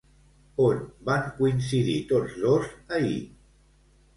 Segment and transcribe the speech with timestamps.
[0.63, 0.79] On
[1.09, 2.67] van coincidir tots dos
[2.99, 3.17] ahir?